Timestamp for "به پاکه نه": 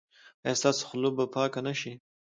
1.17-1.73